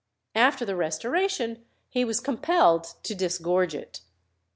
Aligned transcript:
After 0.33 0.65
the 0.65 0.75
Restoration 0.75 1.63
he 1.87 2.03
was 2.03 2.19
compelled 2.19 2.95
to 3.03 3.13
disgorge 3.13 3.75
it. 3.75 4.01